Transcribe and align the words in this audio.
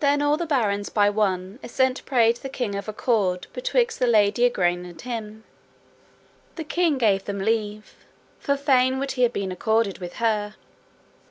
Then 0.00 0.20
all 0.20 0.36
the 0.36 0.44
barons 0.44 0.90
by 0.90 1.08
one 1.08 1.58
assent 1.62 2.04
prayed 2.04 2.36
the 2.36 2.50
king 2.50 2.74
of 2.74 2.86
accord 2.86 3.46
betwixt 3.54 3.98
the 3.98 4.06
lady 4.06 4.44
Igraine 4.44 4.84
and 4.84 5.00
him; 5.00 5.42
the 6.56 6.64
king 6.64 6.98
gave 6.98 7.24
them 7.24 7.38
leave, 7.38 7.94
for 8.38 8.58
fain 8.58 8.98
would 8.98 9.12
he 9.12 9.22
have 9.22 9.32
been 9.32 9.50
accorded 9.50 10.00
with 10.00 10.16
her. 10.16 10.56